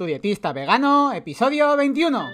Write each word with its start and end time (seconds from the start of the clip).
tu 0.00 0.06
vegano, 0.54 1.12
episodio 1.12 1.76
21. 1.76 2.30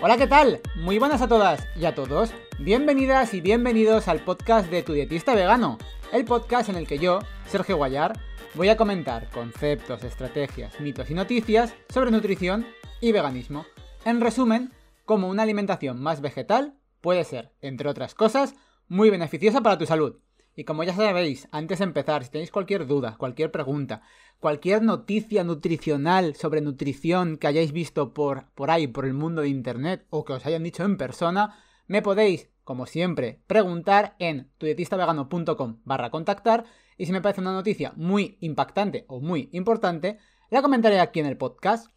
Hola, 0.00 0.16
¿qué 0.16 0.28
tal? 0.28 0.60
Muy 0.76 1.00
buenas 1.00 1.22
a 1.22 1.26
todas 1.26 1.66
y 1.74 1.86
a 1.86 1.94
todos. 1.96 2.32
Bienvenidas 2.60 3.34
y 3.34 3.40
bienvenidos 3.40 4.06
al 4.06 4.20
podcast 4.20 4.70
de 4.70 4.84
Tu 4.84 4.92
Dietista 4.92 5.34
Vegano, 5.34 5.76
el 6.12 6.24
podcast 6.24 6.68
en 6.68 6.76
el 6.76 6.86
que 6.86 6.98
yo, 6.98 7.18
Sergio 7.48 7.76
Guayar, 7.76 8.18
voy 8.54 8.68
a 8.68 8.76
comentar 8.76 9.28
conceptos, 9.30 10.04
estrategias, 10.04 10.78
mitos 10.80 11.10
y 11.10 11.14
noticias 11.14 11.74
sobre 11.92 12.12
nutrición 12.12 12.64
y 13.00 13.10
veganismo. 13.10 13.66
En 14.04 14.20
resumen, 14.20 14.72
cómo 15.04 15.28
una 15.28 15.42
alimentación 15.42 16.00
más 16.00 16.20
vegetal 16.20 16.74
puede 17.00 17.24
ser, 17.24 17.50
entre 17.60 17.88
otras 17.88 18.14
cosas, 18.14 18.54
muy 18.86 19.10
beneficiosa 19.10 19.60
para 19.60 19.76
tu 19.76 19.84
salud. 19.84 20.20
Y 20.54 20.62
como 20.62 20.84
ya 20.84 20.94
sabéis, 20.94 21.48
antes 21.50 21.80
de 21.80 21.84
empezar, 21.84 22.22
si 22.22 22.30
tenéis 22.30 22.52
cualquier 22.52 22.86
duda, 22.86 23.16
cualquier 23.18 23.50
pregunta, 23.50 24.02
cualquier 24.38 24.82
noticia 24.82 25.42
nutricional 25.42 26.36
sobre 26.36 26.60
nutrición 26.60 27.36
que 27.36 27.48
hayáis 27.48 27.72
visto 27.72 28.14
por, 28.14 28.46
por 28.54 28.70
ahí, 28.70 28.86
por 28.86 29.06
el 29.06 29.14
mundo 29.14 29.42
de 29.42 29.48
Internet, 29.48 30.06
o 30.10 30.24
que 30.24 30.34
os 30.34 30.46
hayan 30.46 30.62
dicho 30.62 30.84
en 30.84 30.96
persona, 30.96 31.58
me 31.86 32.02
podéis, 32.02 32.50
como 32.64 32.86
siempre, 32.86 33.42
preguntar 33.46 34.16
en 34.18 34.50
tudietistavegano.com 34.58 35.80
barra 35.84 36.10
contactar 36.10 36.64
y 36.96 37.06
si 37.06 37.12
me 37.12 37.20
parece 37.20 37.40
una 37.40 37.52
noticia 37.52 37.92
muy 37.96 38.38
impactante 38.40 39.04
o 39.08 39.20
muy 39.20 39.48
importante, 39.52 40.18
la 40.50 40.62
comentaré 40.62 41.00
aquí 41.00 41.20
en 41.20 41.26
el 41.26 41.36
podcast. 41.36 41.90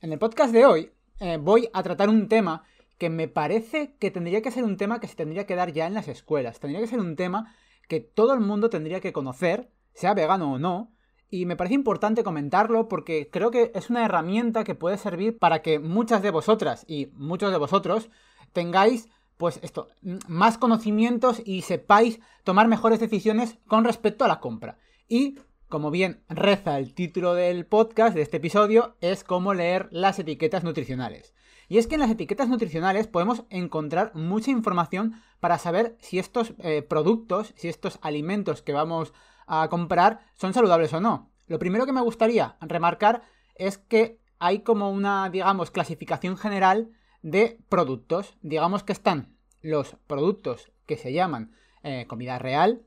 En 0.00 0.12
el 0.12 0.18
podcast 0.18 0.52
de 0.52 0.64
hoy 0.64 0.92
eh, 1.20 1.38
voy 1.38 1.68
a 1.72 1.82
tratar 1.82 2.08
un 2.08 2.28
tema 2.28 2.64
que 2.98 3.10
me 3.10 3.28
parece 3.28 3.96
que 3.98 4.10
tendría 4.10 4.42
que 4.42 4.50
ser 4.50 4.64
un 4.64 4.76
tema 4.76 5.00
que 5.00 5.08
se 5.08 5.16
tendría 5.16 5.46
que 5.46 5.56
dar 5.56 5.72
ya 5.72 5.86
en 5.86 5.94
las 5.94 6.08
escuelas. 6.08 6.60
Tendría 6.60 6.80
que 6.80 6.86
ser 6.86 7.00
un 7.00 7.16
tema 7.16 7.54
que 7.88 8.00
todo 8.00 8.32
el 8.32 8.40
mundo 8.40 8.70
tendría 8.70 9.00
que 9.00 9.12
conocer, 9.12 9.70
sea 9.92 10.14
vegano 10.14 10.54
o 10.54 10.58
no, 10.58 10.92
y 11.28 11.44
me 11.44 11.56
parece 11.56 11.74
importante 11.74 12.22
comentarlo 12.22 12.88
porque 12.88 13.28
creo 13.30 13.50
que 13.50 13.72
es 13.74 13.90
una 13.90 14.04
herramienta 14.04 14.64
que 14.64 14.74
puede 14.74 14.96
servir 14.96 15.38
para 15.38 15.60
que 15.60 15.78
muchas 15.78 16.22
de 16.22 16.30
vosotras 16.30 16.84
y 16.86 17.10
muchos 17.14 17.50
de 17.50 17.58
vosotros 17.58 18.10
tengáis 18.52 19.08
pues 19.36 19.60
esto, 19.62 19.88
más 20.28 20.58
conocimientos 20.58 21.42
y 21.44 21.62
sepáis 21.62 22.20
tomar 22.44 22.68
mejores 22.68 23.00
decisiones 23.00 23.58
con 23.66 23.84
respecto 23.84 24.24
a 24.24 24.28
la 24.28 24.40
compra. 24.40 24.78
Y, 25.08 25.38
como 25.68 25.90
bien 25.90 26.22
reza 26.28 26.78
el 26.78 26.94
título 26.94 27.34
del 27.34 27.66
podcast 27.66 28.14
de 28.14 28.22
este 28.22 28.38
episodio, 28.38 28.96
es 29.00 29.24
cómo 29.24 29.52
leer 29.52 29.88
las 29.90 30.18
etiquetas 30.18 30.64
nutricionales. 30.64 31.34
Y 31.68 31.78
es 31.78 31.86
que 31.86 31.96
en 31.96 32.00
las 32.00 32.10
etiquetas 32.10 32.48
nutricionales 32.48 33.08
podemos 33.08 33.44
encontrar 33.50 34.14
mucha 34.14 34.50
información 34.50 35.20
para 35.40 35.58
saber 35.58 35.96
si 36.00 36.18
estos 36.18 36.54
eh, 36.58 36.82
productos, 36.82 37.52
si 37.56 37.68
estos 37.68 37.98
alimentos 38.02 38.62
que 38.62 38.72
vamos 38.72 39.12
a 39.46 39.68
comprar 39.68 40.20
son 40.34 40.54
saludables 40.54 40.92
o 40.92 41.00
no. 41.00 41.30
Lo 41.46 41.58
primero 41.58 41.86
que 41.86 41.92
me 41.92 42.00
gustaría 42.00 42.56
remarcar 42.60 43.22
es 43.56 43.78
que 43.78 44.20
hay 44.38 44.60
como 44.60 44.90
una, 44.90 45.28
digamos, 45.30 45.70
clasificación 45.70 46.36
general 46.36 46.90
de 47.26 47.58
productos. 47.68 48.36
Digamos 48.40 48.84
que 48.84 48.92
están 48.92 49.36
los 49.60 49.96
productos 50.06 50.70
que 50.86 50.96
se 50.96 51.12
llaman 51.12 51.50
eh, 51.82 52.06
comida 52.06 52.38
real, 52.38 52.82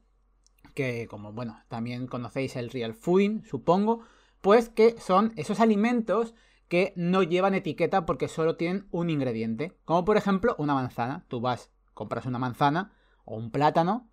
que 0.74 1.08
como 1.10 1.34
bueno, 1.34 1.62
también 1.68 2.08
conocéis 2.08 2.56
el 2.56 2.70
real 2.70 2.94
fooding, 2.94 3.44
supongo, 3.44 4.06
pues 4.40 4.70
que 4.70 4.98
son 4.98 5.34
esos 5.36 5.60
alimentos 5.60 6.36
que 6.70 6.94
no 6.96 7.22
llevan 7.22 7.54
etiqueta 7.54 8.06
porque 8.06 8.30
solo 8.30 8.56
tienen 8.56 8.88
un 8.92 9.10
ingrediente, 9.10 9.78
como 9.84 10.06
por 10.06 10.16
ejemplo 10.16 10.56
una 10.58 10.74
manzana. 10.74 11.26
Tú 11.28 11.42
vas, 11.42 11.70
compras 11.94 12.26
una 12.26 12.40
manzana 12.40 12.94
o 13.26 13.36
un 13.36 13.52
plátano 13.52 14.10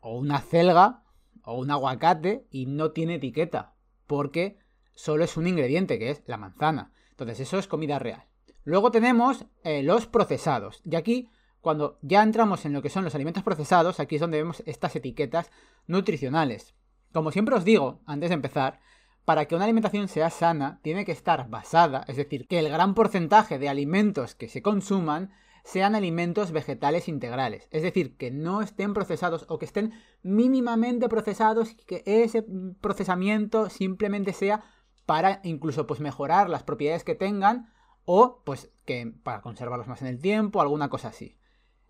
o 0.00 0.18
una 0.18 0.40
celga 0.40 1.04
o 1.44 1.56
un 1.60 1.70
aguacate 1.70 2.44
y 2.50 2.66
no 2.66 2.90
tiene 2.90 3.16
etiqueta 3.16 3.76
porque 4.08 4.58
solo 4.94 5.22
es 5.22 5.36
un 5.36 5.46
ingrediente 5.46 6.00
que 6.00 6.10
es 6.10 6.24
la 6.26 6.38
manzana. 6.38 6.92
Entonces 7.10 7.38
eso 7.38 7.56
es 7.58 7.68
comida 7.68 8.00
real. 8.00 8.29
Luego 8.64 8.90
tenemos 8.90 9.46
eh, 9.64 9.82
los 9.82 10.06
procesados. 10.06 10.82
Y 10.84 10.96
aquí, 10.96 11.30
cuando 11.60 11.98
ya 12.02 12.22
entramos 12.22 12.64
en 12.64 12.72
lo 12.72 12.82
que 12.82 12.90
son 12.90 13.04
los 13.04 13.14
alimentos 13.14 13.42
procesados, 13.42 14.00
aquí 14.00 14.16
es 14.16 14.20
donde 14.20 14.38
vemos 14.38 14.62
estas 14.66 14.94
etiquetas 14.96 15.50
nutricionales. 15.86 16.74
Como 17.12 17.32
siempre 17.32 17.56
os 17.56 17.64
digo, 17.64 18.00
antes 18.06 18.30
de 18.30 18.34
empezar, 18.34 18.80
para 19.24 19.46
que 19.46 19.54
una 19.54 19.64
alimentación 19.64 20.08
sea 20.08 20.30
sana, 20.30 20.80
tiene 20.82 21.04
que 21.04 21.12
estar 21.12 21.48
basada, 21.48 22.04
es 22.08 22.16
decir, 22.16 22.46
que 22.46 22.58
el 22.58 22.68
gran 22.68 22.94
porcentaje 22.94 23.58
de 23.58 23.68
alimentos 23.68 24.34
que 24.34 24.48
se 24.48 24.62
consuman 24.62 25.30
sean 25.64 25.94
alimentos 25.94 26.52
vegetales 26.52 27.08
integrales. 27.08 27.68
Es 27.70 27.82
decir, 27.82 28.16
que 28.16 28.30
no 28.30 28.62
estén 28.62 28.94
procesados 28.94 29.44
o 29.48 29.58
que 29.58 29.66
estén 29.66 29.92
mínimamente 30.22 31.08
procesados 31.08 31.72
y 31.72 31.84
que 31.84 32.02
ese 32.06 32.44
procesamiento 32.80 33.68
simplemente 33.70 34.32
sea 34.32 34.64
para 35.06 35.40
incluso 35.44 35.86
pues 35.86 36.00
mejorar 36.00 36.48
las 36.48 36.62
propiedades 36.62 37.04
que 37.04 37.14
tengan 37.14 37.70
o 38.12 38.42
pues 38.44 38.72
que 38.86 39.14
para 39.22 39.40
conservarlos 39.40 39.86
más 39.86 40.02
en 40.02 40.08
el 40.08 40.18
tiempo, 40.18 40.60
alguna 40.60 40.88
cosa 40.88 41.10
así. 41.10 41.38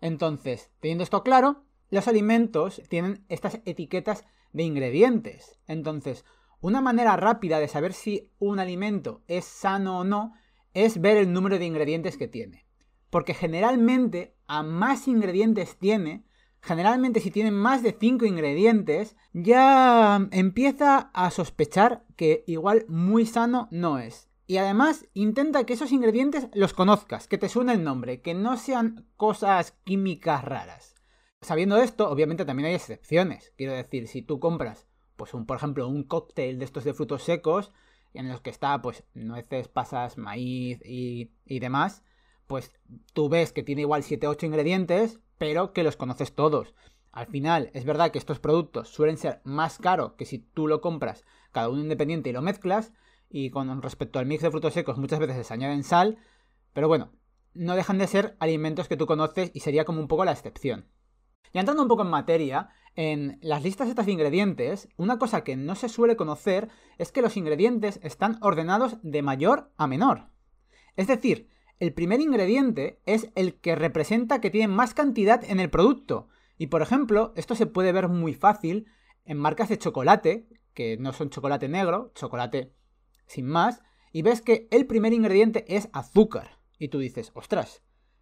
Entonces, 0.01 0.69
teniendo 0.79 1.03
esto 1.03 1.23
claro, 1.23 1.63
los 1.89 2.07
alimentos 2.07 2.79
tienen 2.89 3.25
estas 3.27 3.59
etiquetas 3.65 4.23
de 4.53 4.61
ingredientes. 4.61 5.57
Entonces, 5.65 6.23
una 6.59 6.79
manera 6.79 7.17
rápida 7.17 7.59
de 7.59 7.67
saber 7.67 7.93
si 7.93 8.29
un 8.37 8.59
alimento 8.59 9.23
es 9.27 9.45
sano 9.45 9.97
o 9.97 10.03
no 10.03 10.35
es 10.75 11.01
ver 11.01 11.17
el 11.17 11.33
número 11.33 11.57
de 11.57 11.65
ingredientes 11.65 12.17
que 12.17 12.27
tiene. 12.27 12.67
Porque 13.09 13.33
generalmente, 13.33 14.35
a 14.45 14.61
más 14.61 15.07
ingredientes 15.07 15.79
tiene, 15.79 16.23
generalmente 16.61 17.19
si 17.19 17.31
tiene 17.31 17.49
más 17.49 17.81
de 17.81 17.97
5 17.99 18.25
ingredientes, 18.25 19.15
ya 19.33 20.29
empieza 20.31 21.09
a 21.15 21.31
sospechar 21.31 22.05
que 22.15 22.43
igual 22.45 22.85
muy 22.87 23.25
sano 23.25 23.67
no 23.71 23.97
es. 23.97 24.30
Y 24.51 24.57
además 24.57 25.07
intenta 25.13 25.63
que 25.63 25.71
esos 25.71 25.93
ingredientes 25.93 26.49
los 26.51 26.73
conozcas, 26.73 27.29
que 27.29 27.37
te 27.37 27.47
suene 27.47 27.71
el 27.71 27.85
nombre, 27.85 28.19
que 28.19 28.33
no 28.33 28.57
sean 28.57 29.07
cosas 29.15 29.77
químicas 29.85 30.43
raras. 30.43 30.95
Sabiendo 31.39 31.77
esto, 31.77 32.09
obviamente 32.09 32.43
también 32.43 32.67
hay 32.67 32.75
excepciones. 32.75 33.53
Quiero 33.55 33.71
decir, 33.71 34.09
si 34.09 34.21
tú 34.21 34.41
compras, 34.41 34.89
pues 35.15 35.33
un, 35.33 35.45
por 35.45 35.55
ejemplo, 35.55 35.87
un 35.87 36.03
cóctel 36.03 36.59
de 36.59 36.65
estos 36.65 36.83
de 36.83 36.93
frutos 36.93 37.23
secos, 37.23 37.71
en 38.13 38.27
los 38.27 38.41
que 38.41 38.49
está, 38.49 38.81
pues, 38.81 39.05
nueces, 39.13 39.69
pasas, 39.69 40.17
maíz 40.17 40.81
y, 40.83 41.31
y 41.45 41.59
demás, 41.59 42.03
pues 42.45 42.73
tú 43.13 43.29
ves 43.29 43.53
que 43.53 43.63
tiene 43.63 43.83
igual 43.83 44.03
7-8 44.03 44.43
ingredientes, 44.43 45.21
pero 45.37 45.71
que 45.71 45.83
los 45.83 45.95
conoces 45.95 46.35
todos. 46.35 46.75
Al 47.13 47.27
final, 47.27 47.71
es 47.73 47.85
verdad 47.85 48.11
que 48.11 48.19
estos 48.19 48.41
productos 48.41 48.89
suelen 48.89 49.15
ser 49.15 49.39
más 49.45 49.77
caros 49.77 50.15
que 50.15 50.25
si 50.25 50.39
tú 50.39 50.67
lo 50.67 50.81
compras 50.81 51.23
cada 51.53 51.69
uno 51.69 51.83
independiente 51.83 52.31
y 52.31 52.33
lo 52.33 52.41
mezclas, 52.41 52.91
y 53.31 53.49
con 53.49 53.81
respecto 53.81 54.19
al 54.19 54.25
mix 54.25 54.43
de 54.43 54.51
frutos 54.51 54.73
secos 54.73 54.97
muchas 54.97 55.19
veces 55.19 55.47
se 55.47 55.53
añaden 55.53 55.83
sal, 55.83 56.17
pero 56.73 56.87
bueno, 56.87 57.11
no 57.53 57.75
dejan 57.75 57.97
de 57.97 58.07
ser 58.07 58.35
alimentos 58.39 58.87
que 58.87 58.97
tú 58.97 59.05
conoces 59.05 59.51
y 59.53 59.61
sería 59.61 59.85
como 59.85 59.99
un 59.99 60.07
poco 60.07 60.25
la 60.25 60.31
excepción. 60.31 60.87
Ya 61.53 61.59
entrando 61.59 61.83
un 61.83 61.89
poco 61.89 62.03
en 62.03 62.09
materia, 62.09 62.69
en 62.95 63.37
las 63.41 63.63
listas 63.63 63.89
estas 63.89 64.05
de 64.05 64.13
ingredientes, 64.13 64.89
una 64.97 65.17
cosa 65.17 65.43
que 65.43 65.55
no 65.55 65.75
se 65.75 65.89
suele 65.89 66.15
conocer 66.15 66.69
es 66.97 67.11
que 67.11 67.21
los 67.21 67.37
ingredientes 67.37 67.99
están 68.03 68.37
ordenados 68.41 68.97
de 69.01 69.21
mayor 69.21 69.71
a 69.77 69.87
menor. 69.87 70.29
Es 70.95 71.07
decir, 71.07 71.49
el 71.79 71.93
primer 71.93 72.21
ingrediente 72.21 73.01
es 73.05 73.29
el 73.35 73.55
que 73.55 73.75
representa 73.75 74.39
que 74.39 74.49
tiene 74.49 74.67
más 74.67 74.93
cantidad 74.93 75.43
en 75.43 75.59
el 75.59 75.69
producto. 75.69 76.27
Y 76.57 76.67
por 76.67 76.81
ejemplo, 76.81 77.33
esto 77.35 77.55
se 77.55 77.65
puede 77.65 77.91
ver 77.91 78.07
muy 78.07 78.33
fácil 78.33 78.87
en 79.25 79.37
marcas 79.37 79.69
de 79.69 79.77
chocolate, 79.77 80.47
que 80.73 80.97
no 80.97 81.11
son 81.11 81.29
chocolate 81.29 81.67
negro, 81.67 82.11
chocolate 82.13 82.73
sin 83.31 83.47
más, 83.47 83.81
y 84.11 84.23
ves 84.23 84.41
que 84.41 84.67
el 84.71 84.85
primer 84.85 85.13
ingrediente 85.13 85.63
es 85.67 85.89
azúcar. 85.93 86.59
Y 86.77 86.89
tú 86.89 86.99
dices, 86.99 87.31
ostras, 87.33 87.81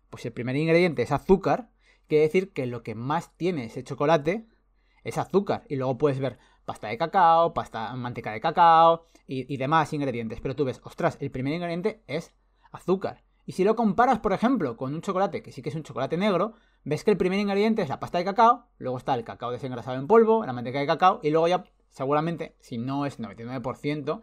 pues 0.09 0.23
el 0.25 0.33
primer 0.33 0.55
ingrediente 0.55 1.01
es 1.01 1.11
azúcar, 1.11 1.71
quiere 2.07 2.25
decir 2.25 2.53
que 2.53 2.67
lo 2.67 2.83
que 2.83 2.93
más 2.93 3.35
tiene 3.35 3.65
ese 3.65 3.83
chocolate 3.83 4.47
es 5.03 5.17
azúcar. 5.17 5.63
Y 5.67 5.77
luego 5.77 5.97
puedes 5.97 6.19
ver 6.19 6.37
pasta 6.65 6.89
de 6.89 6.97
cacao, 6.97 7.53
pasta, 7.55 7.95
manteca 7.95 8.31
de 8.31 8.39
cacao 8.39 9.05
y, 9.25 9.51
y 9.51 9.57
demás 9.57 9.91
ingredientes. 9.93 10.41
Pero 10.41 10.55
tú 10.55 10.63
ves, 10.63 10.79
ostras, 10.83 11.17
el 11.19 11.31
primer 11.31 11.53
ingrediente 11.53 12.03
es 12.05 12.33
azúcar. 12.71 13.23
Y 13.47 13.53
si 13.53 13.63
lo 13.63 13.75
comparas, 13.75 14.19
por 14.19 14.33
ejemplo, 14.33 14.77
con 14.77 14.93
un 14.93 15.01
chocolate 15.01 15.41
que 15.41 15.51
sí 15.51 15.63
que 15.63 15.69
es 15.69 15.75
un 15.75 15.81
chocolate 15.81 16.17
negro, 16.17 16.53
ves 16.83 17.03
que 17.03 17.09
el 17.09 17.17
primer 17.17 17.39
ingrediente 17.39 17.81
es 17.81 17.89
la 17.89 17.99
pasta 17.99 18.19
de 18.19 18.25
cacao, 18.25 18.67
luego 18.77 18.99
está 18.99 19.15
el 19.15 19.23
cacao 19.23 19.49
desengrasado 19.49 19.97
en 19.97 20.05
polvo, 20.05 20.45
la 20.45 20.53
manteca 20.53 20.79
de 20.79 20.85
cacao, 20.85 21.19
y 21.23 21.31
luego 21.31 21.47
ya, 21.47 21.63
seguramente, 21.89 22.55
si 22.59 22.77
no 22.77 23.07
es 23.07 23.19
99%, 23.19 24.21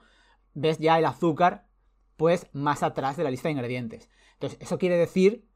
ves 0.56 0.78
ya 0.78 0.98
el 0.98 1.04
azúcar 1.04 1.68
pues 2.16 2.48
más 2.52 2.82
atrás 2.82 3.16
de 3.16 3.24
la 3.24 3.30
lista 3.30 3.48
de 3.48 3.52
ingredientes. 3.52 4.08
Entonces, 4.32 4.58
eso 4.60 4.78
quiere 4.78 4.96
decir 4.96 5.46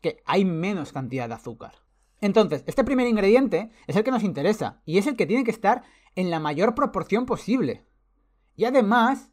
que 0.00 0.22
hay 0.26 0.44
menos 0.44 0.92
cantidad 0.92 1.28
de 1.28 1.34
azúcar. 1.34 1.72
Entonces, 2.20 2.62
este 2.66 2.84
primer 2.84 3.06
ingrediente 3.06 3.70
es 3.86 3.96
el 3.96 4.04
que 4.04 4.10
nos 4.10 4.22
interesa 4.22 4.82
y 4.84 4.98
es 4.98 5.06
el 5.06 5.16
que 5.16 5.26
tiene 5.26 5.44
que 5.44 5.50
estar 5.50 5.82
en 6.14 6.30
la 6.30 6.38
mayor 6.38 6.74
proporción 6.74 7.24
posible. 7.24 7.86
Y 8.54 8.66
además, 8.66 9.30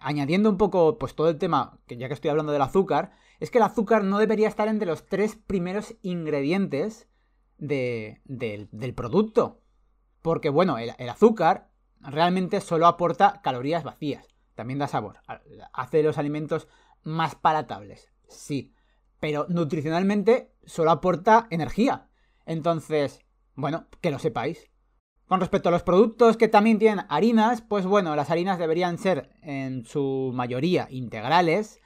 añadiendo 0.00 0.50
un 0.50 0.58
poco, 0.58 0.98
pues 0.98 1.14
todo 1.14 1.28
el 1.28 1.38
tema, 1.38 1.78
que 1.86 1.96
ya 1.96 2.08
que 2.08 2.14
estoy 2.14 2.30
hablando 2.30 2.52
del 2.52 2.62
azúcar, 2.62 3.12
es 3.38 3.50
que 3.50 3.58
el 3.58 3.64
azúcar 3.64 4.02
no 4.02 4.18
debería 4.18 4.48
estar 4.48 4.66
entre 4.66 4.88
los 4.88 5.06
tres 5.06 5.36
primeros 5.36 5.94
ingredientes 6.02 7.08
del 7.58 8.94
producto. 8.96 9.62
Porque, 10.22 10.48
bueno, 10.48 10.78
el, 10.78 10.92
el 10.98 11.08
azúcar 11.08 11.70
realmente 12.00 12.60
solo 12.60 12.88
aporta 12.88 13.40
calorías 13.42 13.84
vacías. 13.84 14.35
También 14.56 14.80
da 14.80 14.88
sabor. 14.88 15.20
Hace 15.72 16.02
los 16.02 16.18
alimentos 16.18 16.66
más 17.04 17.36
palatables. 17.36 18.10
Sí. 18.28 18.74
Pero 19.20 19.46
nutricionalmente 19.48 20.52
solo 20.64 20.90
aporta 20.90 21.46
energía. 21.50 22.08
Entonces, 22.44 23.20
bueno, 23.54 23.86
que 24.00 24.10
lo 24.10 24.18
sepáis. 24.18 24.68
Con 25.26 25.40
respecto 25.40 25.68
a 25.68 25.72
los 25.72 25.82
productos 25.82 26.36
que 26.36 26.48
también 26.48 26.78
tienen 26.78 27.04
harinas, 27.08 27.60
pues 27.60 27.84
bueno, 27.84 28.14
las 28.16 28.30
harinas 28.30 28.58
deberían 28.58 28.98
ser 28.98 29.30
en 29.42 29.84
su 29.84 30.30
mayoría 30.34 30.86
integrales, 30.90 31.80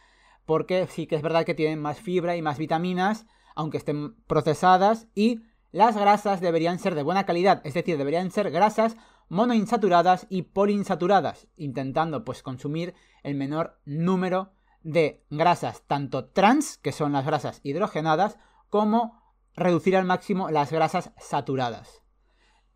porque 0.45 0.87
sí 0.87 1.07
que 1.07 1.17
es 1.17 1.23
verdad 1.23 1.45
que 1.45 1.55
tienen 1.55 1.81
más 1.81 2.01
fibra 2.01 2.37
y 2.37 2.43
más 2.43 2.59
vitaminas, 2.59 3.27
aunque 3.55 3.79
estén 3.79 4.15
procesadas, 4.27 5.09
y 5.15 5.41
las 5.73 5.97
grasas 5.97 6.41
deberían 6.41 6.79
ser 6.79 6.95
de 6.95 7.03
buena 7.03 7.25
calidad, 7.25 7.63
es 7.65 7.75
decir, 7.75 7.97
deberían 7.97 8.31
ser 8.31 8.51
grasas 8.51 8.97
monoinsaturadas 9.31 10.27
y 10.29 10.43
poliinsaturadas, 10.43 11.49
intentando 11.57 12.25
pues 12.25 12.43
consumir 12.43 12.95
el 13.23 13.37
menor 13.37 13.81
número 13.87 14.53
de 14.83 15.25
grasas, 15.31 15.83
tanto 15.87 16.27
trans, 16.27 16.77
que 16.79 16.93
son 16.93 17.13
las 17.13 17.25
grasas 17.25 17.61
hidrogenadas, 17.63 18.39
como 18.69 19.23
reducir 19.55 19.97
al 19.97 20.05
máximo 20.05 20.51
las 20.51 20.73
grasas 20.73 21.13
saturadas. 21.19 22.03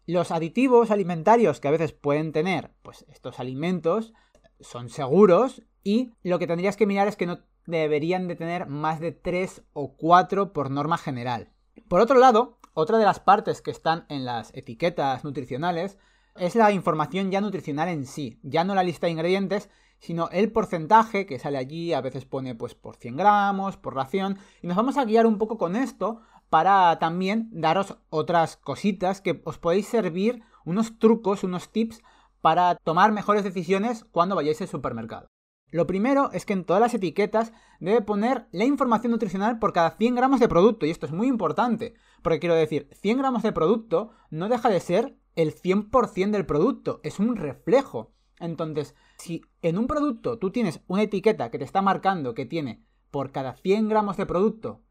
Los 0.06 0.30
aditivos 0.30 0.90
alimentarios 0.90 1.60
que 1.60 1.68
a 1.68 1.72
veces 1.72 1.92
pueden 1.92 2.32
tener 2.32 2.72
pues, 2.82 3.04
estos 3.08 3.40
alimentos 3.40 4.12
son 4.60 4.90
seguros 4.90 5.62
y 5.82 6.12
lo 6.22 6.38
que 6.38 6.46
tendrías 6.46 6.76
que 6.76 6.86
mirar 6.86 7.08
es 7.08 7.16
que 7.16 7.26
no 7.26 7.40
deberían 7.66 8.28
de 8.28 8.36
tener 8.36 8.66
más 8.66 9.00
de 9.00 9.12
3 9.12 9.62
o 9.72 9.96
4 9.96 10.52
por 10.52 10.70
norma 10.70 10.98
general. 10.98 11.50
Por 11.88 12.00
otro 12.00 12.18
lado, 12.18 12.58
otra 12.74 12.98
de 12.98 13.04
las 13.04 13.20
partes 13.20 13.62
que 13.62 13.70
están 13.70 14.04
en 14.08 14.24
las 14.24 14.54
etiquetas 14.54 15.24
nutricionales 15.24 15.98
es 16.36 16.54
la 16.56 16.72
información 16.72 17.30
ya 17.30 17.40
nutricional 17.40 17.88
en 17.88 18.06
sí, 18.06 18.40
ya 18.42 18.64
no 18.64 18.74
la 18.74 18.82
lista 18.82 19.06
de 19.06 19.12
ingredientes, 19.12 19.70
sino 19.98 20.28
el 20.30 20.52
porcentaje 20.52 21.26
que 21.26 21.38
sale 21.38 21.58
allí, 21.58 21.92
a 21.92 22.00
veces 22.00 22.24
pone 22.24 22.54
pues 22.54 22.74
por 22.74 22.96
100 22.96 23.16
gramos, 23.16 23.76
por 23.76 23.94
ración, 23.94 24.38
y 24.60 24.66
nos 24.66 24.76
vamos 24.76 24.96
a 24.96 25.04
guiar 25.04 25.26
un 25.26 25.38
poco 25.38 25.56
con 25.56 25.76
esto 25.76 26.20
para 26.50 26.98
también 26.98 27.48
daros 27.52 27.98
otras 28.10 28.56
cositas 28.56 29.20
que 29.20 29.40
os 29.44 29.58
podéis 29.58 29.86
servir, 29.86 30.42
unos 30.64 30.98
trucos, 30.98 31.44
unos 31.44 31.70
tips 31.70 32.02
para 32.40 32.76
tomar 32.76 33.12
mejores 33.12 33.44
decisiones 33.44 34.04
cuando 34.04 34.36
vayáis 34.36 34.60
al 34.60 34.68
supermercado. 34.68 35.28
Lo 35.70 35.86
primero 35.86 36.30
es 36.32 36.46
que 36.46 36.52
en 36.52 36.64
todas 36.64 36.80
las 36.80 36.94
etiquetas 36.94 37.52
debe 37.80 38.02
poner 38.02 38.46
la 38.52 38.64
información 38.64 39.10
nutricional 39.10 39.58
por 39.58 39.72
cada 39.72 39.90
100 39.92 40.14
gramos 40.14 40.40
de 40.40 40.48
producto, 40.48 40.86
y 40.86 40.90
esto 40.90 41.06
es 41.06 41.12
muy 41.12 41.26
importante, 41.26 41.94
porque 42.22 42.40
quiero 42.40 42.54
decir, 42.54 42.88
100 42.92 43.18
gramos 43.18 43.42
de 43.42 43.52
producto 43.52 44.10
no 44.30 44.48
deja 44.48 44.68
de 44.68 44.80
ser 44.80 45.16
el 45.36 45.54
100% 45.54 46.30
del 46.30 46.46
producto, 46.46 47.00
es 47.02 47.18
un 47.18 47.36
reflejo. 47.36 48.12
Entonces, 48.38 48.94
si 49.18 49.42
en 49.62 49.78
un 49.78 49.86
producto 49.86 50.38
tú 50.38 50.50
tienes 50.50 50.80
una 50.86 51.02
etiqueta 51.02 51.50
que 51.50 51.58
te 51.58 51.64
está 51.64 51.82
marcando 51.82 52.34
que 52.34 52.46
tiene 52.46 52.84
por 53.10 53.32
cada 53.32 53.54
100 53.54 53.88
gramos 53.88 54.16
de 54.16 54.26
producto 54.26 54.82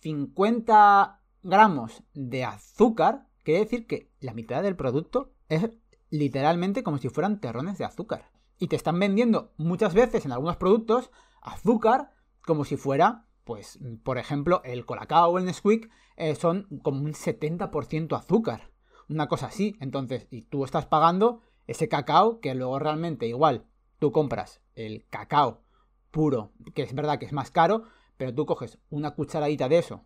50 0.00 1.20
gramos 1.42 2.02
de 2.14 2.44
azúcar, 2.44 3.28
quiere 3.42 3.60
decir 3.60 3.86
que 3.86 4.10
la 4.20 4.34
mitad 4.34 4.62
del 4.62 4.76
producto 4.76 5.32
es 5.48 5.70
literalmente 6.10 6.82
como 6.82 6.98
si 6.98 7.08
fueran 7.08 7.40
terrones 7.40 7.78
de 7.78 7.84
azúcar. 7.84 8.30
Y 8.58 8.68
te 8.68 8.76
están 8.76 8.98
vendiendo 8.98 9.52
muchas 9.56 9.94
veces 9.94 10.24
en 10.24 10.32
algunos 10.32 10.56
productos 10.56 11.10
azúcar 11.40 12.12
como 12.42 12.64
si 12.64 12.76
fuera, 12.76 13.26
pues, 13.44 13.78
por 14.02 14.18
ejemplo, 14.18 14.62
el 14.64 14.84
Colacao 14.84 15.30
o 15.30 15.38
el 15.38 15.44
Nesquik 15.44 15.90
eh, 16.16 16.34
son 16.34 16.66
como 16.82 17.04
un 17.04 17.12
70% 17.12 18.16
azúcar. 18.16 18.70
Una 19.08 19.28
cosa 19.28 19.46
así. 19.46 19.76
Entonces, 19.80 20.26
y 20.30 20.42
tú 20.42 20.64
estás 20.64 20.86
pagando 20.86 21.42
ese 21.66 21.88
cacao 21.88 22.40
que 22.40 22.54
luego 22.54 22.78
realmente 22.78 23.26
igual 23.26 23.66
tú 23.98 24.12
compras 24.12 24.60
el 24.74 25.06
cacao 25.10 25.62
puro, 26.10 26.52
que 26.74 26.82
es 26.82 26.94
verdad 26.94 27.18
que 27.18 27.26
es 27.26 27.32
más 27.32 27.50
caro, 27.50 27.84
pero 28.16 28.34
tú 28.34 28.46
coges 28.46 28.78
una 28.90 29.12
cucharadita 29.12 29.68
de 29.68 29.78
eso 29.78 30.04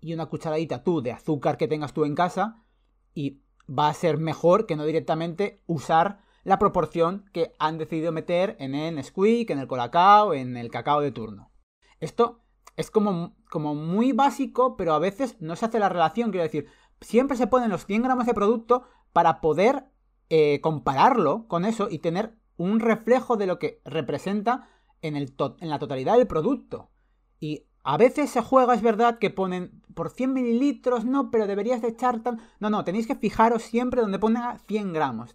y 0.00 0.14
una 0.14 0.26
cucharadita 0.26 0.82
tú 0.82 1.02
de 1.02 1.12
azúcar 1.12 1.56
que 1.56 1.68
tengas 1.68 1.92
tú 1.92 2.04
en 2.04 2.14
casa 2.14 2.62
y 3.14 3.42
va 3.68 3.88
a 3.88 3.94
ser 3.94 4.18
mejor 4.18 4.66
que 4.66 4.76
no 4.76 4.84
directamente 4.84 5.62
usar 5.66 6.20
la 6.42 6.58
proporción 6.58 7.28
que 7.32 7.52
han 7.58 7.78
decidido 7.78 8.12
meter 8.12 8.56
en 8.58 8.74
el 8.74 8.94
Nesquik, 8.94 9.50
en 9.50 9.58
el 9.58 9.66
Colacao, 9.66 10.32
en 10.32 10.56
el 10.56 10.70
cacao 10.70 11.00
de 11.00 11.12
turno. 11.12 11.52
Esto 11.98 12.40
es 12.76 12.90
como, 12.90 13.36
como 13.50 13.74
muy 13.74 14.12
básico, 14.12 14.76
pero 14.76 14.94
a 14.94 14.98
veces 14.98 15.36
no 15.40 15.54
se 15.54 15.66
hace 15.66 15.78
la 15.78 15.90
relación. 15.90 16.30
Quiero 16.30 16.44
decir, 16.44 16.66
siempre 17.00 17.36
se 17.36 17.46
ponen 17.46 17.70
los 17.70 17.86
100 17.86 18.02
gramos 18.02 18.26
de 18.26 18.34
producto 18.34 18.84
para 19.12 19.40
poder 19.40 19.86
eh, 20.28 20.60
compararlo 20.60 21.46
con 21.48 21.64
eso 21.64 21.88
y 21.90 21.98
tener 21.98 22.36
un 22.56 22.80
reflejo 22.80 23.36
de 23.36 23.46
lo 23.46 23.58
que 23.58 23.80
representa 23.84 24.68
en, 25.02 25.16
el 25.16 25.34
en 25.60 25.70
la 25.70 25.78
totalidad 25.78 26.16
del 26.18 26.26
producto. 26.26 26.90
Y 27.40 27.66
a 27.82 27.96
veces 27.96 28.30
se 28.30 28.42
juega, 28.42 28.74
es 28.74 28.82
verdad, 28.82 29.18
que 29.18 29.30
ponen 29.30 29.82
por 29.94 30.10
100 30.10 30.32
mililitros, 30.32 31.04
no, 31.04 31.30
pero 31.30 31.46
deberías 31.46 31.80
de 31.80 31.88
echar 31.88 32.22
tan... 32.22 32.40
No, 32.58 32.68
no, 32.68 32.84
tenéis 32.84 33.06
que 33.06 33.14
fijaros 33.14 33.62
siempre 33.62 34.02
donde 34.02 34.18
pone 34.18 34.40
100 34.66 34.92
gramos. 34.92 35.34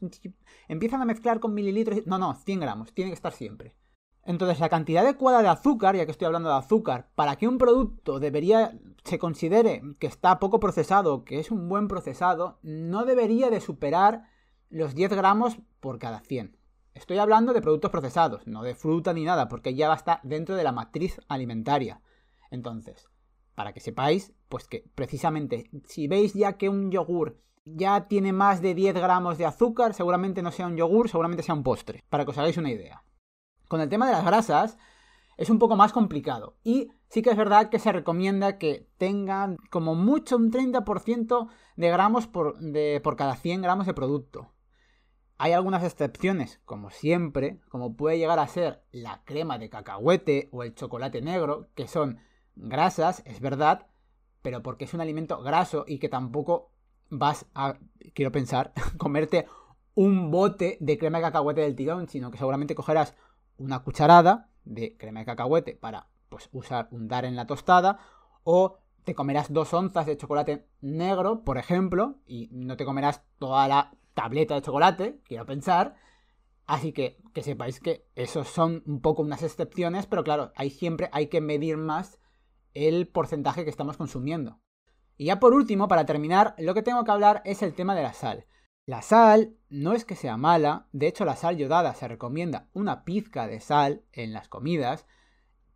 Empiezan 0.67 1.01
a 1.01 1.05
mezclar 1.05 1.39
con 1.39 1.53
mililitros... 1.53 2.05
No, 2.05 2.19
no, 2.19 2.35
100 2.35 2.59
gramos, 2.59 2.93
tiene 2.93 3.09
que 3.09 3.15
estar 3.15 3.33
siempre. 3.33 3.75
Entonces, 4.25 4.59
la 4.59 4.69
cantidad 4.69 5.03
adecuada 5.03 5.41
de 5.41 5.47
azúcar, 5.47 5.95
ya 5.95 6.05
que 6.05 6.11
estoy 6.11 6.25
hablando 6.25 6.49
de 6.49 6.55
azúcar, 6.55 7.09
para 7.15 7.35
que 7.35 7.47
un 7.47 7.57
producto 7.57 8.19
debería 8.19 8.73
se 9.05 9.19
considere 9.19 9.83
que 9.99 10.07
está 10.07 10.39
poco 10.39 10.59
procesado, 10.59 11.23
que 11.23 11.39
es 11.39 11.51
un 11.51 11.69
buen 11.69 11.87
procesado, 11.87 12.57
no 12.63 13.05
debería 13.05 13.51
de 13.51 13.61
superar 13.61 14.23
los 14.69 14.95
10 14.95 15.13
gramos 15.13 15.59
por 15.79 15.99
cada 15.99 16.21
100. 16.21 16.57
Estoy 16.95 17.19
hablando 17.19 17.53
de 17.53 17.61
productos 17.61 17.91
procesados, 17.91 18.47
no 18.47 18.63
de 18.63 18.73
fruta 18.73 19.13
ni 19.13 19.23
nada, 19.23 19.47
porque 19.47 19.75
ya 19.75 19.87
va 19.87 19.93
a 19.93 19.97
estar 19.97 20.19
dentro 20.23 20.55
de 20.55 20.63
la 20.63 20.71
matriz 20.71 21.19
alimentaria. 21.27 22.01
Entonces, 22.49 23.09
para 23.53 23.73
que 23.73 23.79
sepáis, 23.79 24.33
pues 24.49 24.67
que 24.67 24.89
precisamente 24.95 25.69
si 25.85 26.07
veis 26.07 26.33
ya 26.33 26.53
que 26.53 26.69
un 26.69 26.89
yogur 26.89 27.37
ya 27.63 28.07
tiene 28.07 28.33
más 28.33 28.61
de 28.61 28.73
10 28.73 28.95
gramos 28.95 29.37
de 29.37 29.45
azúcar, 29.45 29.93
seguramente 29.93 30.41
no 30.41 30.51
sea 30.51 30.67
un 30.67 30.77
yogur, 30.77 31.09
seguramente 31.09 31.43
sea 31.43 31.55
un 31.55 31.63
postre, 31.63 32.03
para 32.09 32.25
que 32.25 32.31
os 32.31 32.37
hagáis 32.37 32.57
una 32.57 32.71
idea. 32.71 33.03
Con 33.67 33.81
el 33.81 33.89
tema 33.89 34.07
de 34.07 34.13
las 34.13 34.25
grasas 34.25 34.77
es 35.37 35.49
un 35.49 35.59
poco 35.59 35.75
más 35.75 35.91
complicado 35.91 36.55
y 36.63 36.91
sí 37.09 37.21
que 37.21 37.29
es 37.29 37.37
verdad 37.37 37.69
que 37.69 37.79
se 37.79 37.91
recomienda 37.91 38.57
que 38.57 38.87
tengan 38.97 39.57
como 39.69 39.95
mucho 39.95 40.37
un 40.37 40.51
30% 40.51 41.49
de 41.75 41.89
gramos 41.89 42.27
por, 42.27 42.57
por 43.03 43.15
cada 43.15 43.35
100 43.35 43.61
gramos 43.61 43.85
de 43.85 43.93
producto. 43.93 44.51
Hay 45.37 45.51
algunas 45.51 45.83
excepciones, 45.83 46.61
como 46.63 46.91
siempre, 46.91 47.59
como 47.67 47.97
puede 47.97 48.17
llegar 48.17 48.39
a 48.39 48.47
ser 48.47 48.83
la 48.91 49.21
crema 49.25 49.57
de 49.57 49.69
cacahuete 49.69 50.47
o 50.53 50.63
el 50.63 50.73
chocolate 50.75 51.21
negro, 51.21 51.67
que 51.75 51.89
son 51.89 52.19
grasas, 52.55 53.21
es 53.25 53.41
verdad, 53.41 53.87
pero 54.41 54.63
porque 54.63 54.85
es 54.85 54.93
un 54.93 55.01
alimento 55.01 55.41
graso 55.41 55.83
y 55.87 55.99
que 55.99 56.07
tampoco 56.07 56.71
vas 57.09 57.47
a, 57.53 57.77
quiero 58.13 58.31
pensar, 58.31 58.71
comerte 58.97 59.45
un 59.93 60.31
bote 60.31 60.77
de 60.79 60.97
crema 60.97 61.17
de 61.17 61.25
cacahuete 61.25 61.61
del 61.61 61.75
tirón, 61.75 62.07
sino 62.07 62.31
que 62.31 62.37
seguramente 62.37 62.75
cogerás 62.75 63.15
una 63.57 63.83
cucharada 63.83 64.49
de 64.63 64.97
crema 64.97 65.21
de 65.21 65.25
cacahuete 65.25 65.75
para 65.75 66.07
pues, 66.29 66.49
usar, 66.51 66.87
dar 66.91 67.25
en 67.25 67.35
la 67.35 67.45
tostada, 67.45 67.99
o 68.43 68.79
te 69.03 69.15
comerás 69.15 69.53
dos 69.53 69.73
onzas 69.73 70.05
de 70.05 70.17
chocolate 70.17 70.67
negro, 70.81 71.43
por 71.43 71.57
ejemplo, 71.57 72.15
y 72.25 72.49
no 72.51 72.75
te 72.75 72.85
comerás 72.85 73.23
toda 73.37 73.67
la 73.67 73.93
tableta 74.13 74.55
de 74.55 74.61
chocolate, 74.61 75.21
quiero 75.25 75.45
pensar. 75.45 75.95
Así 76.65 76.93
que 76.93 77.21
que 77.33 77.43
sepáis 77.43 77.79
que 77.79 78.07
esos 78.15 78.47
son 78.47 78.81
un 78.87 78.99
poco 79.01 79.21
unas 79.21 79.43
excepciones, 79.43 80.07
pero 80.07 80.23
claro, 80.23 80.51
ahí 80.55 80.71
siempre 80.71 81.09
hay 81.11 81.27
que 81.27 81.41
medir 81.41 81.77
más 81.77 82.19
el 82.73 83.07
porcentaje 83.07 83.63
que 83.63 83.69
estamos 83.69 83.97
consumiendo. 83.97 84.59
Y 85.17 85.25
ya 85.25 85.39
por 85.39 85.53
último, 85.53 85.87
para 85.87 86.05
terminar, 86.05 86.55
lo 86.57 86.73
que 86.73 86.81
tengo 86.81 87.03
que 87.03 87.11
hablar 87.11 87.41
es 87.45 87.61
el 87.61 87.73
tema 87.73 87.93
de 87.93 88.03
la 88.03 88.13
sal. 88.13 88.45
La 88.85 89.01
sal 89.01 89.55
no 89.69 89.93
es 89.93 90.05
que 90.05 90.15
sea 90.15 90.37
mala, 90.37 90.87
de 90.91 91.07
hecho 91.07 91.25
la 91.25 91.35
sal 91.35 91.57
yodada 91.57 91.95
se 91.95 92.07
recomienda 92.07 92.69
una 92.73 93.03
pizca 93.03 93.47
de 93.47 93.59
sal 93.59 94.03
en 94.11 94.31
las 94.31 94.47
comidas, 94.47 95.07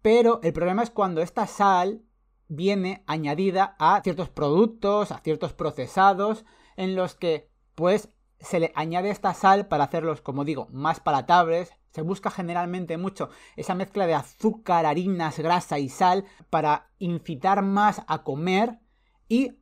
pero 0.04 0.40
el 0.44 0.54
problema 0.54 0.84
es 0.84 0.92
cuando 0.92 1.22
esta 1.22 1.48
sal 1.48 2.04
viene 2.48 3.04
añadida 3.08 3.76
a 3.80 4.02
ciertos 4.04 4.30
productos, 4.30 5.12
a 5.12 5.20
ciertos 5.20 5.54
procesados, 5.54 6.46
en 6.78 6.96
los 6.96 7.16
que 7.16 7.50
pues 7.74 8.10
se 8.40 8.60
le 8.60 8.72
añade 8.76 9.10
esta 9.10 9.34
sal 9.34 9.68
para 9.68 9.86
hacerlos, 9.86 10.22
como 10.22 10.46
digo, 10.46 10.68
más 10.72 11.00
palatables. 11.00 11.74
Se 11.92 12.04
busca 12.04 12.30
generalmente 12.30 12.98
mucho 12.98 13.30
esa 13.56 13.74
mezcla 13.74 14.06
de 14.06 14.14
azúcar, 14.14 14.86
harinas, 14.86 15.40
grasa 15.40 15.80
y 15.80 15.90
sal 15.90 16.26
para 16.50 16.92
incitar 17.00 17.64
más 17.64 18.04
a 18.08 18.24
comer. 18.24 18.80
Y 19.28 19.59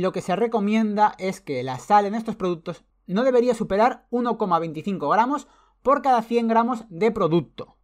lo 0.00 0.12
que 0.12 0.20
se 0.20 0.36
recomienda 0.36 1.14
es 1.18 1.40
que 1.40 1.62
la 1.62 1.78
sal 1.78 2.06
en 2.06 2.14
estos 2.14 2.36
productos 2.36 2.84
no 3.06 3.24
debería 3.24 3.54
superar 3.54 4.06
1,25 4.10 5.10
gramos 5.10 5.46
por 5.82 6.02
cada 6.02 6.22
100 6.22 6.48
gramos 6.48 6.84
de 6.88 7.10
producto. 7.10 7.76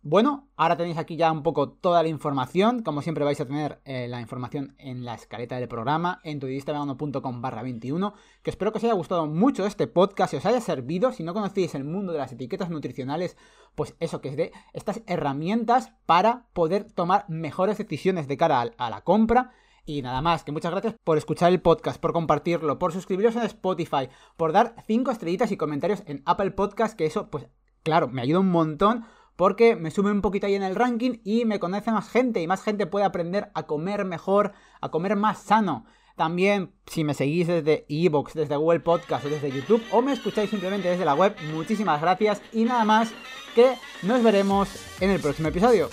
Bueno, 0.00 0.48
ahora 0.56 0.76
tenéis 0.76 0.96
aquí 0.96 1.16
ya 1.16 1.30
un 1.32 1.42
poco 1.42 1.70
toda 1.70 2.02
la 2.04 2.08
información. 2.08 2.82
Como 2.82 3.02
siempre 3.02 3.24
vais 3.24 3.40
a 3.40 3.46
tener 3.46 3.80
eh, 3.84 4.06
la 4.08 4.20
información 4.20 4.76
en 4.78 5.04
la 5.04 5.14
escaleta 5.14 5.56
del 5.56 5.68
programa 5.68 6.20
en 6.22 6.38
tudistavegano.com 6.38 7.42
barra 7.42 7.62
21. 7.62 8.14
Que 8.42 8.50
espero 8.50 8.70
que 8.72 8.78
os 8.78 8.84
haya 8.84 8.94
gustado 8.94 9.26
mucho 9.26 9.66
este 9.66 9.88
podcast, 9.88 10.32
y 10.32 10.36
os 10.36 10.46
haya 10.46 10.60
servido. 10.60 11.10
Si 11.10 11.24
no 11.24 11.34
conocéis 11.34 11.74
el 11.74 11.84
mundo 11.84 12.12
de 12.12 12.18
las 12.18 12.32
etiquetas 12.32 12.70
nutricionales, 12.70 13.36
pues 13.74 13.96
eso 13.98 14.20
que 14.20 14.28
es 14.28 14.36
de 14.36 14.52
estas 14.72 15.02
herramientas 15.06 15.92
para 16.06 16.46
poder 16.52 16.84
tomar 16.84 17.24
mejores 17.28 17.76
decisiones 17.76 18.28
de 18.28 18.36
cara 18.36 18.62
a 18.78 18.90
la 18.90 19.02
compra. 19.02 19.52
Y 19.88 20.02
nada 20.02 20.20
más, 20.20 20.44
que 20.44 20.52
muchas 20.52 20.70
gracias 20.70 20.96
por 21.02 21.16
escuchar 21.16 21.50
el 21.50 21.62
podcast, 21.62 21.98
por 21.98 22.12
compartirlo, 22.12 22.78
por 22.78 22.92
suscribiros 22.92 23.36
en 23.36 23.42
Spotify, 23.44 24.10
por 24.36 24.52
dar 24.52 24.74
5 24.86 25.10
estrellitas 25.10 25.50
y 25.50 25.56
comentarios 25.56 26.02
en 26.04 26.22
Apple 26.26 26.50
Podcast, 26.50 26.94
que 26.94 27.06
eso, 27.06 27.30
pues 27.30 27.46
claro, 27.84 28.06
me 28.08 28.20
ayuda 28.20 28.40
un 28.40 28.50
montón 28.50 29.06
porque 29.34 29.76
me 29.76 29.90
sube 29.90 30.12
un 30.12 30.20
poquito 30.20 30.46
ahí 30.46 30.56
en 30.56 30.62
el 30.62 30.74
ranking 30.74 31.22
y 31.24 31.46
me 31.46 31.58
conoce 31.58 31.90
más 31.90 32.10
gente 32.10 32.42
y 32.42 32.46
más 32.46 32.62
gente 32.62 32.84
puede 32.84 33.06
aprender 33.06 33.50
a 33.54 33.62
comer 33.62 34.04
mejor, 34.04 34.52
a 34.82 34.90
comer 34.90 35.16
más 35.16 35.38
sano. 35.38 35.86
También, 36.16 36.74
si 36.86 37.02
me 37.02 37.14
seguís 37.14 37.46
desde 37.46 37.86
Evox, 37.88 38.34
desde 38.34 38.56
Google 38.56 38.80
Podcast 38.80 39.24
o 39.24 39.30
desde 39.30 39.50
YouTube, 39.50 39.82
o 39.90 40.02
me 40.02 40.12
escucháis 40.12 40.50
simplemente 40.50 40.90
desde 40.90 41.06
la 41.06 41.14
web, 41.14 41.34
muchísimas 41.54 42.02
gracias 42.02 42.42
y 42.52 42.64
nada 42.64 42.84
más 42.84 43.10
que 43.54 43.72
nos 44.02 44.22
veremos 44.22 44.68
en 45.00 45.08
el 45.08 45.20
próximo 45.20 45.48
episodio. 45.48 45.88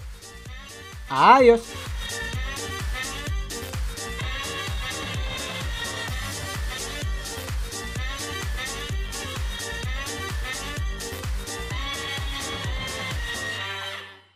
Adiós. 1.10 1.95